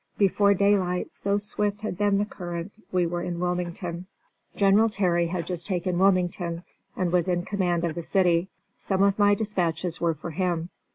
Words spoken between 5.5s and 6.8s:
taken Wilmington